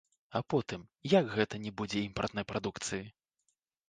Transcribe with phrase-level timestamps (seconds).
[0.37, 3.03] А потым, як гэта не будзе імпартнай прадукцыі?